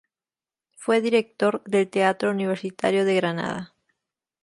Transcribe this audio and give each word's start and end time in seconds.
Fue 0.77 0.99
director 0.99 1.61
del 1.67 1.87
Teatro 1.87 2.31
Universitario 2.31 3.05
de 3.05 3.13
Granada. 3.15 3.75